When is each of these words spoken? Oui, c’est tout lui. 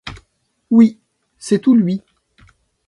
Oui, 0.71 0.97
c’est 1.37 1.59
tout 1.59 1.75
lui. 1.75 2.01